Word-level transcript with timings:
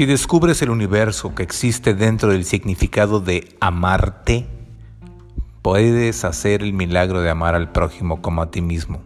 Si 0.00 0.06
descubres 0.06 0.62
el 0.62 0.70
universo 0.70 1.34
que 1.34 1.42
existe 1.42 1.92
dentro 1.92 2.32
del 2.32 2.46
significado 2.46 3.20
de 3.20 3.54
amarte, 3.60 4.46
puedes 5.60 6.24
hacer 6.24 6.62
el 6.62 6.72
milagro 6.72 7.20
de 7.20 7.28
amar 7.28 7.54
al 7.54 7.70
prójimo 7.70 8.22
como 8.22 8.40
a 8.40 8.50
ti 8.50 8.62
mismo. 8.62 9.02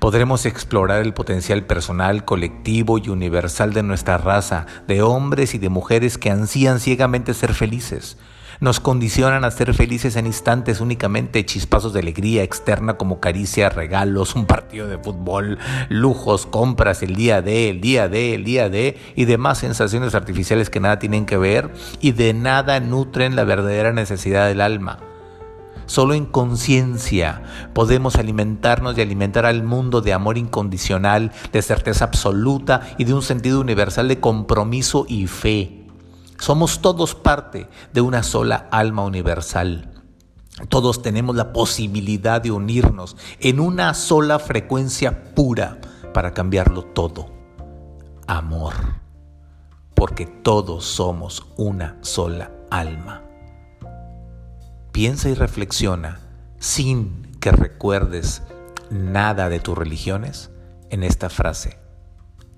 Podremos 0.00 0.44
explorar 0.44 1.02
el 1.02 1.14
potencial 1.14 1.66
personal, 1.66 2.24
colectivo 2.24 2.98
y 2.98 3.10
universal 3.10 3.72
de 3.72 3.84
nuestra 3.84 4.18
raza, 4.18 4.66
de 4.88 5.02
hombres 5.02 5.54
y 5.54 5.58
de 5.58 5.68
mujeres 5.68 6.18
que 6.18 6.32
ansían 6.32 6.80
ciegamente 6.80 7.32
ser 7.32 7.54
felices. 7.54 8.18
Nos 8.60 8.80
condicionan 8.80 9.44
a 9.44 9.52
ser 9.52 9.72
felices 9.72 10.16
en 10.16 10.26
instantes 10.26 10.80
únicamente 10.80 11.46
chispazos 11.46 11.92
de 11.92 12.00
alegría 12.00 12.42
externa 12.42 12.96
como 12.96 13.20
caricias, 13.20 13.72
regalos, 13.72 14.34
un 14.34 14.46
partido 14.46 14.88
de 14.88 14.98
fútbol, 14.98 15.58
lujos, 15.88 16.44
compras, 16.44 17.04
el 17.04 17.14
día 17.14 17.40
de, 17.40 17.70
el 17.70 17.80
día 17.80 18.08
de, 18.08 18.34
el 18.34 18.44
día 18.44 18.68
de 18.68 18.96
y 19.14 19.26
demás 19.26 19.58
sensaciones 19.58 20.16
artificiales 20.16 20.70
que 20.70 20.80
nada 20.80 20.98
tienen 20.98 21.24
que 21.24 21.36
ver 21.36 21.70
y 22.00 22.10
de 22.10 22.34
nada 22.34 22.80
nutren 22.80 23.36
la 23.36 23.44
verdadera 23.44 23.92
necesidad 23.92 24.48
del 24.48 24.60
alma. 24.60 24.98
Solo 25.86 26.14
en 26.14 26.26
conciencia 26.26 27.42
podemos 27.74 28.16
alimentarnos 28.16 28.98
y 28.98 29.02
alimentar 29.02 29.46
al 29.46 29.62
mundo 29.62 30.00
de 30.00 30.12
amor 30.12 30.36
incondicional, 30.36 31.30
de 31.52 31.62
certeza 31.62 32.06
absoluta 32.06 32.80
y 32.98 33.04
de 33.04 33.14
un 33.14 33.22
sentido 33.22 33.60
universal 33.60 34.08
de 34.08 34.18
compromiso 34.18 35.06
y 35.08 35.28
fe. 35.28 35.87
Somos 36.38 36.80
todos 36.80 37.14
parte 37.14 37.68
de 37.92 38.00
una 38.00 38.22
sola 38.22 38.68
alma 38.70 39.04
universal. 39.04 39.90
Todos 40.68 41.02
tenemos 41.02 41.36
la 41.36 41.52
posibilidad 41.52 42.40
de 42.40 42.52
unirnos 42.52 43.16
en 43.40 43.60
una 43.60 43.92
sola 43.94 44.38
frecuencia 44.38 45.34
pura 45.34 45.78
para 46.14 46.34
cambiarlo 46.34 46.84
todo. 46.84 47.26
Amor. 48.26 48.74
Porque 49.94 50.26
todos 50.26 50.84
somos 50.84 51.44
una 51.56 51.96
sola 52.02 52.52
alma. 52.70 53.22
Piensa 54.92 55.28
y 55.28 55.34
reflexiona 55.34 56.20
sin 56.58 57.36
que 57.40 57.50
recuerdes 57.50 58.42
nada 58.90 59.48
de 59.48 59.58
tus 59.60 59.76
religiones 59.76 60.50
en 60.90 61.02
esta 61.02 61.30
frase, 61.30 61.78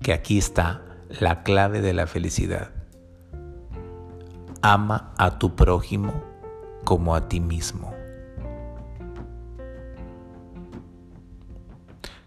que 0.01 0.13
aquí 0.13 0.37
está 0.37 0.81
la 1.19 1.43
clave 1.43 1.81
de 1.81 1.93
la 1.93 2.07
felicidad. 2.07 2.80
Ama 4.63 5.11
a 5.17 5.39
tu 5.39 5.55
prójimo 5.55 6.13
como 6.83 7.15
a 7.15 7.27
ti 7.27 7.39
mismo. 7.39 7.91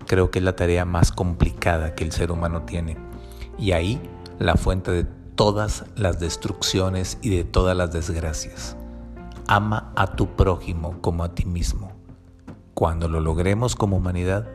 Creo 0.08 0.32
que 0.32 0.40
es 0.40 0.44
la 0.44 0.56
tarea 0.56 0.84
más 0.84 1.12
complicada 1.12 1.94
que 1.94 2.02
el 2.02 2.10
ser 2.10 2.32
humano 2.32 2.62
tiene. 2.62 2.96
Y 3.56 3.70
ahí 3.70 4.00
la 4.40 4.56
fuente 4.56 4.90
de 4.90 5.04
todas 5.36 5.84
las 5.94 6.18
destrucciones 6.18 7.18
y 7.22 7.30
de 7.30 7.44
todas 7.44 7.76
las 7.76 7.92
desgracias. 7.92 8.76
Ama 9.46 9.92
a 9.94 10.16
tu 10.16 10.34
prójimo 10.34 11.00
como 11.00 11.22
a 11.22 11.36
ti 11.36 11.44
mismo. 11.44 11.92
Cuando 12.74 13.08
lo 13.08 13.20
logremos 13.20 13.76
como 13.76 13.98
humanidad, 13.98 14.48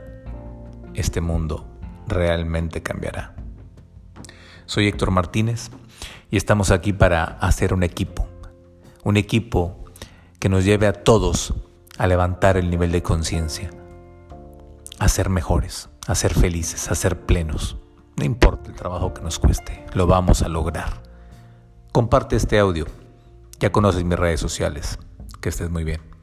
este 0.95 1.21
mundo 1.21 1.65
realmente 2.07 2.83
cambiará. 2.83 3.38
Soy 4.69 4.87
Héctor 4.87 5.09
Martínez 5.09 5.71
y 6.29 6.37
estamos 6.37 6.69
aquí 6.69 6.93
para 6.93 7.23
hacer 7.23 7.73
un 7.73 7.81
equipo. 7.81 8.27
Un 9.03 9.17
equipo 9.17 9.83
que 10.37 10.47
nos 10.47 10.63
lleve 10.63 10.85
a 10.85 10.93
todos 10.93 11.55
a 11.97 12.05
levantar 12.05 12.55
el 12.55 12.69
nivel 12.69 12.91
de 12.91 13.01
conciencia, 13.01 13.71
a 14.99 15.09
ser 15.09 15.29
mejores, 15.29 15.89
a 16.05 16.13
ser 16.13 16.35
felices, 16.35 16.91
a 16.91 16.93
ser 16.93 17.19
plenos. 17.19 17.77
No 18.15 18.25
importa 18.25 18.69
el 18.69 18.75
trabajo 18.75 19.11
que 19.11 19.23
nos 19.23 19.39
cueste, 19.39 19.83
lo 19.93 20.05
vamos 20.05 20.43
a 20.43 20.49
lograr. 20.49 21.01
Comparte 21.91 22.35
este 22.35 22.59
audio 22.59 22.85
ya 23.59 23.71
conoces 23.71 24.03
mis 24.03 24.19
redes 24.19 24.39
sociales. 24.39 24.99
Que 25.41 25.49
estés 25.49 25.71
muy 25.71 25.83
bien. 25.83 26.18